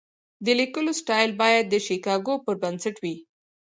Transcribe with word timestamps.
د 0.45 0.47
لیکلو 0.59 0.91
سټایل 1.01 1.31
باید 1.41 1.65
د 1.69 1.75
شیکاګو 1.85 2.35
پر 2.45 2.55
بنسټ 2.63 2.95
وي. 3.03 3.15